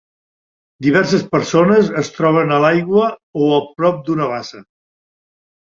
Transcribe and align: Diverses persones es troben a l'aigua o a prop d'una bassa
Diverses 0.85 1.25
persones 1.35 1.91
es 2.03 2.09
troben 2.15 2.55
a 2.55 2.59
l'aigua 2.65 3.13
o 3.43 3.51
a 3.59 3.63
prop 3.83 4.03
d'una 4.09 4.33
bassa 4.37 4.67